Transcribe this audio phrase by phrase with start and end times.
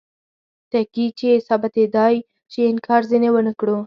[0.71, 2.15] ټکي چې ثابتیدای
[2.51, 3.77] شي انکار ځینې ونکړو.